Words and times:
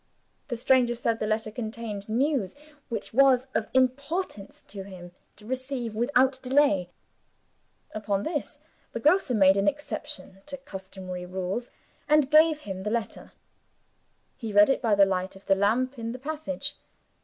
The 0.47 0.55
stranger 0.57 0.95
said 0.95 1.19
the 1.19 1.27
letter 1.27 1.51
contained 1.51 2.09
news, 2.09 2.55
which 2.89 3.09
it 3.09 3.13
was 3.13 3.45
of 3.53 3.67
importance 3.71 4.63
to 4.63 4.81
him 4.81 5.11
to 5.35 5.45
receive 5.45 5.93
without 5.93 6.39
delay. 6.41 6.89
Upon 7.93 8.23
this, 8.23 8.57
the 8.93 8.99
grocer 8.99 9.35
made 9.35 9.57
an 9.57 9.67
exception 9.67 10.39
to 10.47 10.57
customary 10.57 11.27
rules 11.27 11.69
and 12.09 12.31
gave 12.31 12.61
him 12.61 12.81
the 12.81 12.89
letter. 12.89 13.31
He 14.35 14.51
read 14.51 14.71
it 14.71 14.81
by 14.81 14.95
the 14.95 15.05
light 15.05 15.35
of 15.35 15.45
the 15.45 15.53
lamp 15.53 15.99
in 15.99 16.13
the 16.13 16.17
passage. 16.17 16.77